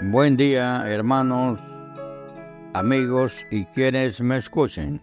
Buen 0.00 0.36
día, 0.36 0.84
hermanos, 0.86 1.58
amigos 2.72 3.44
y 3.50 3.64
quienes 3.64 4.20
me 4.20 4.36
escuchen. 4.36 5.02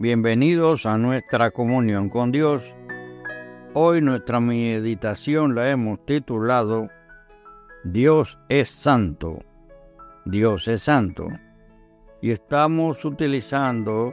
Bienvenidos 0.00 0.84
a 0.84 0.98
nuestra 0.98 1.52
comunión 1.52 2.08
con 2.08 2.32
Dios. 2.32 2.74
Hoy 3.72 4.02
nuestra 4.02 4.40
meditación 4.40 5.54
la 5.54 5.70
hemos 5.70 6.04
titulado 6.06 6.88
Dios 7.84 8.36
es 8.48 8.68
santo. 8.68 9.44
Dios 10.24 10.66
es 10.66 10.82
santo. 10.82 11.28
Y 12.20 12.32
estamos 12.32 13.04
utilizando 13.04 14.12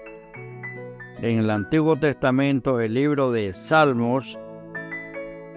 en 1.23 1.39
el 1.39 1.49
Antiguo 1.49 1.95
Testamento 1.95 2.79
el 2.79 2.93
libro 2.93 3.31
de 3.31 3.51
Salmos, 3.51 4.37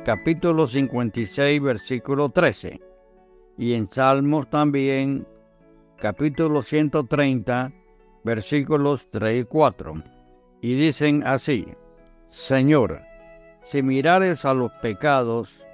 capítulo 0.06 0.66
56, 0.66 1.60
versículo 1.60 2.30
13. 2.30 2.89
Y 3.60 3.74
en 3.74 3.86
Salmos 3.86 4.48
también, 4.48 5.26
capítulo 5.98 6.62
130, 6.62 7.70
versículos 8.24 9.06
3 9.10 9.42
y 9.42 9.44
4 9.44 10.02
y 10.62 10.74
dicen 10.76 11.22
así, 11.26 11.66
Señor, 12.30 13.02
si 13.62 13.82
mirares 13.82 14.46
a 14.46 14.54
los 14.54 14.72
pecados, 14.80 15.66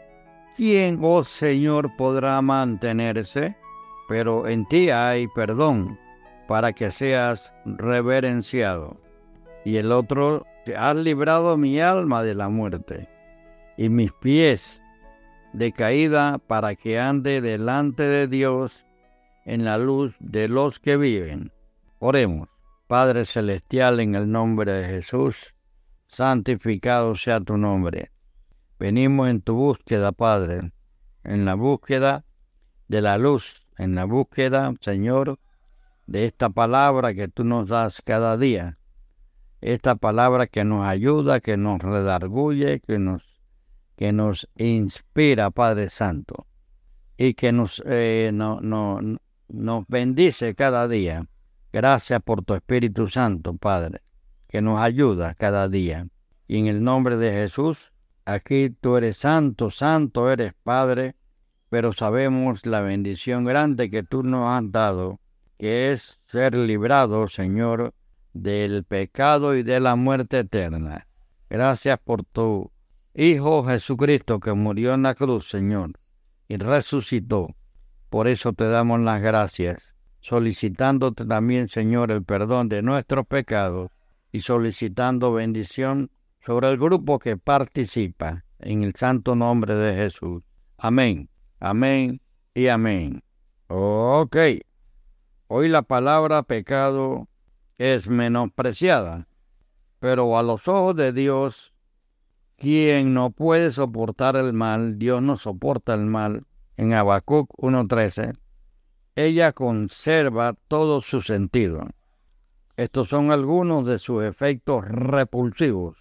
¿quién, 0.56 0.98
oh 1.00 1.22
Señor, 1.22 1.94
podrá 1.96 2.42
mantenerse? 2.42 3.56
Pero 4.08 4.48
en 4.48 4.66
ti 4.66 4.90
hay 4.90 5.28
perdón 5.28 5.96
para 6.48 6.72
que 6.72 6.90
seas 6.90 7.54
reverenciado. 7.66 8.96
Y 9.64 9.76
el 9.76 9.92
otro, 9.92 10.44
has 10.76 10.96
librado 10.96 11.56
mi 11.56 11.78
alma 11.78 12.24
de 12.24 12.34
la 12.34 12.48
muerte 12.48 13.08
y 13.76 13.88
mis 13.88 14.10
pies 14.14 14.82
de 15.56 15.72
caída 15.72 16.36
para 16.36 16.74
que 16.74 16.98
ande 16.98 17.40
delante 17.40 18.02
de 18.02 18.28
Dios 18.28 18.86
en 19.46 19.64
la 19.64 19.78
luz 19.78 20.14
de 20.20 20.48
los 20.48 20.78
que 20.78 20.98
viven. 20.98 21.50
Oremos. 21.98 22.48
Padre 22.86 23.24
Celestial, 23.24 23.98
en 24.00 24.14
el 24.14 24.30
nombre 24.30 24.70
de 24.70 24.84
Jesús, 24.84 25.54
santificado 26.06 27.16
sea 27.16 27.40
tu 27.40 27.56
nombre. 27.56 28.12
Venimos 28.78 29.28
en 29.28 29.40
tu 29.40 29.54
búsqueda, 29.54 30.12
Padre, 30.12 30.72
en 31.24 31.46
la 31.46 31.54
búsqueda 31.54 32.26
de 32.86 33.00
la 33.00 33.16
luz, 33.16 33.66
en 33.78 33.94
la 33.94 34.04
búsqueda, 34.04 34.74
Señor, 34.82 35.40
de 36.06 36.26
esta 36.26 36.50
palabra 36.50 37.14
que 37.14 37.28
tú 37.28 37.44
nos 37.44 37.68
das 37.68 38.02
cada 38.02 38.36
día. 38.36 38.78
Esta 39.62 39.96
palabra 39.96 40.46
que 40.46 40.64
nos 40.64 40.86
ayuda, 40.86 41.40
que 41.40 41.56
nos 41.56 41.80
redarguye, 41.80 42.80
que 42.80 42.98
nos, 42.98 43.35
que 43.96 44.12
nos 44.12 44.48
inspira, 44.56 45.50
Padre 45.50 45.90
Santo, 45.90 46.46
y 47.16 47.34
que 47.34 47.52
nos, 47.52 47.82
eh, 47.86 48.30
no, 48.32 48.60
no, 48.60 49.00
nos 49.48 49.84
bendice 49.88 50.54
cada 50.54 50.86
día 50.86 51.26
Gracias 51.76 52.22
por 52.22 52.42
tu 52.42 52.54
Espíritu 52.54 53.06
Santo, 53.06 53.54
Padre, 53.54 54.00
que 54.48 54.62
nos 54.62 54.80
ayuda 54.80 55.34
cada 55.34 55.68
día. 55.68 56.06
Y 56.48 56.56
en 56.56 56.68
el 56.68 56.82
nombre 56.82 57.18
de 57.18 57.32
Jesús, 57.32 57.92
aquí 58.24 58.70
tú 58.70 58.96
eres 58.96 59.18
santo, 59.18 59.70
santo 59.70 60.30
eres 60.30 60.54
Padre, 60.62 61.16
pero 61.68 61.92
sabemos 61.92 62.64
la 62.64 62.80
bendición 62.80 63.44
grande 63.44 63.90
que 63.90 64.02
tú 64.02 64.22
nos 64.22 64.48
has 64.48 64.72
dado, 64.72 65.20
que 65.58 65.92
es 65.92 66.18
ser 66.28 66.54
librado, 66.54 67.28
Señor, 67.28 67.92
del 68.32 68.84
pecado 68.84 69.54
y 69.54 69.62
de 69.62 69.78
la 69.78 69.96
muerte 69.96 70.38
eterna. 70.38 71.06
Gracias 71.50 71.98
por 72.02 72.24
tu 72.24 72.70
Hijo 73.18 73.64
Jesucristo 73.64 74.40
que 74.40 74.52
murió 74.52 74.92
en 74.92 75.02
la 75.02 75.14
cruz, 75.14 75.48
Señor, 75.48 75.92
y 76.48 76.58
resucitó. 76.58 77.56
Por 78.10 78.28
eso 78.28 78.52
te 78.52 78.68
damos 78.68 79.00
las 79.00 79.22
gracias 79.22 79.96
solicitándote 80.20 81.24
también, 81.24 81.68
Señor, 81.68 82.10
el 82.10 82.24
perdón 82.24 82.68
de 82.68 82.82
nuestros 82.82 83.24
pecados 83.26 83.90
y 84.32 84.40
solicitando 84.40 85.32
bendición 85.32 86.10
sobre 86.40 86.68
el 86.68 86.78
grupo 86.78 87.20
que 87.20 87.36
participa 87.36 88.44
en 88.58 88.82
el 88.82 88.94
santo 88.96 89.36
nombre 89.36 89.76
de 89.76 89.94
Jesús. 89.94 90.42
Amén, 90.76 91.30
amén 91.60 92.20
y 92.54 92.66
amén. 92.66 93.22
Ok, 93.68 94.36
hoy 95.46 95.68
la 95.68 95.82
palabra 95.82 96.42
pecado 96.42 97.28
es 97.78 98.08
menospreciada, 98.08 99.28
pero 100.00 100.36
a 100.36 100.42
los 100.42 100.66
ojos 100.66 100.96
de 100.96 101.12
Dios, 101.12 101.72
quien 102.56 103.14
no 103.14 103.30
puede 103.30 103.70
soportar 103.70 104.36
el 104.36 104.52
mal, 104.52 104.98
Dios 104.98 105.22
no 105.22 105.36
soporta 105.36 105.94
el 105.94 106.06
mal. 106.06 106.44
En 106.76 106.92
Habacuc 106.92 107.50
1.13 107.58 108.36
ella 109.16 109.52
conserva 109.52 110.54
todo 110.68 111.00
su 111.00 111.22
sentido. 111.22 111.88
Estos 112.76 113.08
son 113.08 113.32
algunos 113.32 113.86
de 113.86 113.98
sus 113.98 114.22
efectos 114.22 114.86
repulsivos. 114.86 115.96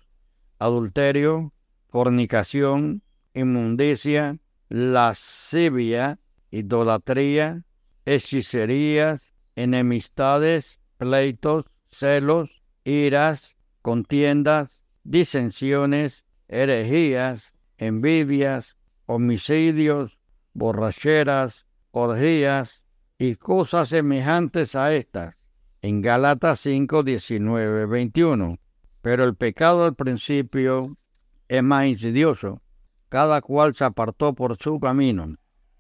Adulterio, 0.60 1.54
fornicación, 1.88 3.04
inmundicia, 3.34 4.38
lascivia, 4.68 6.20
idolatría, 6.52 7.64
hechicerías, 8.04 9.34
enemistades, 9.56 10.82
pleitos, 10.98 11.66
celos, 11.90 12.62
iras, 12.84 13.56
contiendas, 13.82 14.84
disensiones, 15.06 16.25
herejías, 16.48 17.54
envidias, 17.78 18.78
homicidios, 19.06 20.20
borracheras, 20.54 21.66
orgías, 21.92 22.86
y 23.18 23.36
cosas 23.36 23.90
semejantes 23.90 24.76
a 24.76 24.94
estas. 24.94 25.36
En 25.82 26.02
Gálatas 26.02 26.60
5, 26.62 27.04
19, 27.04 27.86
21. 27.86 28.58
Pero 29.02 29.24
el 29.24 29.36
pecado 29.36 29.86
al 29.86 29.96
principio 29.96 30.98
es 31.48 31.64
más 31.64 31.86
insidioso. 31.86 32.62
Cada 33.10 33.42
cual 33.42 33.76
se 33.76 33.86
apartó 33.86 34.34
por 34.34 34.58
su 34.58 34.80
camino. 34.80 35.36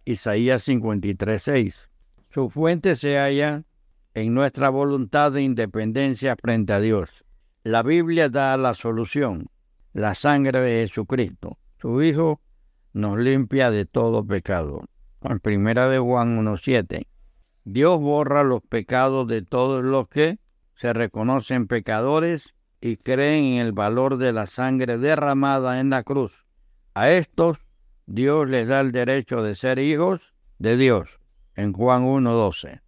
Isaías 0.05 0.63
53, 0.63 1.41
6. 1.41 1.89
Su 2.29 2.49
fuente 2.49 2.95
se 2.95 3.17
halla 3.17 3.63
en 4.13 4.33
nuestra 4.33 4.69
voluntad 4.69 5.31
de 5.31 5.41
independencia 5.41 6.35
frente 6.35 6.73
a 6.73 6.79
Dios. 6.79 7.25
La 7.63 7.81
Biblia 7.81 8.29
da 8.29 8.55
la 8.57 8.75
solución, 8.75 9.49
la 9.95 10.13
sangre 10.13 10.59
de 10.59 10.85
Jesucristo. 10.85 11.57
Su 11.79 12.03
Hijo 12.03 12.41
nos 12.91 13.17
limpia 13.17 13.71
de 13.71 13.85
todo 13.85 14.27
pecado. 14.27 14.83
En 15.21 15.39
primera 15.39 15.87
de 15.87 15.99
Juan 15.99 16.37
1.7. 16.37 17.07
Dios 17.63 17.99
borra 18.01 18.43
los 18.43 18.61
pecados 18.61 19.25
de 19.25 19.41
todos 19.41 19.85
los 19.85 20.09
que 20.09 20.37
se 20.73 20.91
reconocen 20.91 21.67
pecadores 21.67 22.55
y 22.81 22.97
creen 22.97 23.45
en 23.45 23.65
el 23.65 23.71
valor 23.71 24.17
de 24.17 24.33
la 24.33 24.47
sangre 24.47 24.97
derramada 24.97 25.79
en 25.79 25.91
la 25.91 26.03
cruz. 26.03 26.45
A 26.93 27.09
estos 27.09 27.59
Dios 28.05 28.49
les 28.49 28.67
da 28.67 28.81
el 28.81 28.91
derecho 28.91 29.43
de 29.43 29.55
ser 29.55 29.79
hijos 29.79 30.33
de 30.59 30.75
Dios 30.75 31.21
en 31.55 31.71
Juan 31.71 32.05
1.12. 32.05 32.81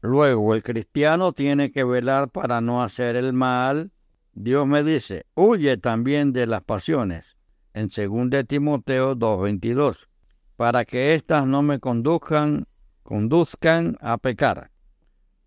Luego 0.00 0.54
el 0.54 0.62
cristiano 0.62 1.34
tiene 1.34 1.70
que 1.72 1.84
velar 1.84 2.30
para 2.30 2.62
no 2.62 2.82
hacer 2.82 3.16
el 3.16 3.34
mal. 3.34 3.92
Dios 4.40 4.68
me 4.68 4.84
dice, 4.84 5.26
huye 5.34 5.78
también 5.78 6.32
de 6.32 6.46
las 6.46 6.62
pasiones 6.62 7.36
en 7.74 7.88
2 7.88 8.46
Timoteo 8.46 9.16
2.22, 9.16 10.06
para 10.54 10.84
que 10.84 11.14
éstas 11.14 11.44
no 11.44 11.62
me 11.62 11.80
conduzcan 11.80 12.68
conduzcan 13.02 13.96
a 14.00 14.16
pecar. 14.16 14.70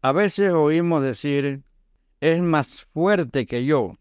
A 0.02 0.12
veces 0.12 0.52
oímos 0.52 1.03
decir, 1.03 1.63
es 2.19 2.41
más 2.41 2.84
fuerte 2.84 3.46
que 3.46 3.63
yo, 3.63 3.96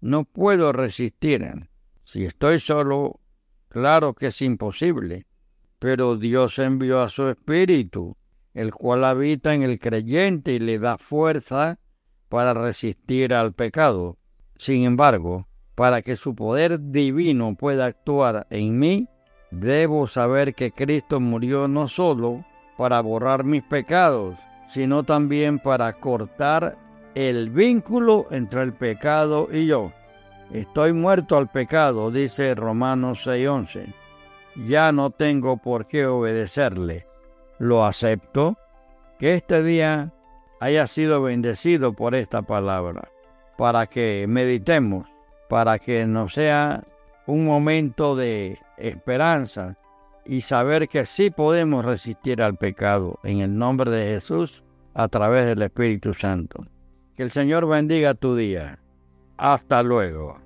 no 0.00 0.24
puedo 0.24 0.72
resistir. 0.72 1.68
Si 2.02 2.24
estoy 2.24 2.58
solo, 2.58 3.20
claro 3.68 4.12
que 4.12 4.26
es 4.26 4.42
imposible, 4.42 5.24
pero 5.78 6.16
Dios 6.16 6.58
envió 6.58 7.00
a 7.00 7.10
su 7.10 7.28
Espíritu, 7.28 8.16
el 8.54 8.74
cual 8.74 9.04
habita 9.04 9.54
en 9.54 9.62
el 9.62 9.78
creyente 9.78 10.54
y 10.54 10.58
le 10.58 10.80
da 10.80 10.98
fuerza 10.98 11.78
para 12.28 12.54
resistir 12.54 13.34
al 13.34 13.52
pecado. 13.52 14.18
Sin 14.62 14.84
embargo, 14.84 15.48
para 15.74 16.02
que 16.02 16.14
su 16.14 16.36
poder 16.36 16.78
divino 16.92 17.56
pueda 17.56 17.86
actuar 17.86 18.46
en 18.48 18.78
mí, 18.78 19.08
debo 19.50 20.06
saber 20.06 20.54
que 20.54 20.70
Cristo 20.70 21.18
murió 21.18 21.66
no 21.66 21.88
solo 21.88 22.44
para 22.78 23.00
borrar 23.00 23.42
mis 23.42 23.64
pecados, 23.64 24.38
sino 24.68 25.02
también 25.02 25.58
para 25.58 25.92
cortar 25.94 26.78
el 27.16 27.50
vínculo 27.50 28.28
entre 28.30 28.62
el 28.62 28.72
pecado 28.72 29.48
y 29.52 29.66
yo. 29.66 29.90
Estoy 30.52 30.92
muerto 30.92 31.36
al 31.36 31.50
pecado, 31.50 32.12
dice 32.12 32.54
Romanos 32.54 33.26
6:11. 33.26 33.92
Ya 34.68 34.92
no 34.92 35.10
tengo 35.10 35.56
por 35.56 35.86
qué 35.86 36.06
obedecerle. 36.06 37.08
Lo 37.58 37.84
acepto. 37.84 38.56
Que 39.18 39.34
este 39.34 39.64
día 39.64 40.12
haya 40.60 40.86
sido 40.86 41.20
bendecido 41.20 41.94
por 41.94 42.14
esta 42.14 42.42
palabra, 42.42 43.08
para 43.62 43.86
que 43.86 44.26
meditemos, 44.28 45.06
para 45.48 45.78
que 45.78 46.04
no 46.04 46.28
sea 46.28 46.82
un 47.28 47.44
momento 47.44 48.16
de 48.16 48.58
esperanza, 48.76 49.78
y 50.24 50.40
saber 50.40 50.88
que 50.88 51.06
sí 51.06 51.30
podemos 51.30 51.84
resistir 51.84 52.42
al 52.42 52.56
pecado 52.56 53.20
en 53.22 53.38
el 53.38 53.56
nombre 53.56 53.92
de 53.92 54.06
Jesús 54.14 54.64
a 54.94 55.06
través 55.06 55.46
del 55.46 55.62
Espíritu 55.62 56.12
Santo. 56.12 56.64
Que 57.14 57.22
el 57.22 57.30
Señor 57.30 57.68
bendiga 57.68 58.14
tu 58.14 58.34
día. 58.34 58.80
Hasta 59.36 59.84
luego. 59.84 60.41